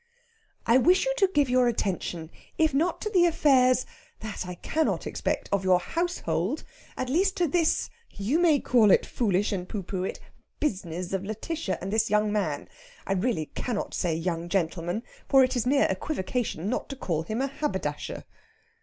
[0.65, 3.85] "I wish you to give attention, if not to the affairs
[4.21, 6.63] that I cannot expect of your household,
[6.97, 10.19] at least to this you may call it foolish and pooh pooh it
[10.59, 12.67] business of Lætitia and this young man
[13.05, 17.39] I really cannot say young gentleman, for it is mere equivocation not to call him
[17.39, 18.23] a haberdasher."